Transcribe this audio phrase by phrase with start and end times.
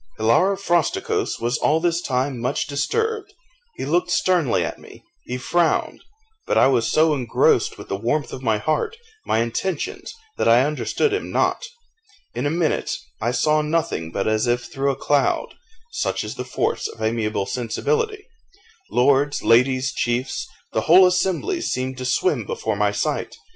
[0.17, 3.33] Hilaro Frosticos was all this time much disturbed;
[3.75, 6.03] he looked sternly at me he frowned,
[6.47, 10.63] but I was so engrossed with the warmth of my heart, my intentions, that I
[10.65, 11.63] understood him not:
[12.33, 15.53] in a minute I saw nothing but as if through a cloud
[15.91, 18.25] (such is the force of amiable sensibility)
[18.89, 23.37] lords, ladies, chiefs the whole assembly seemed to swim before my sight.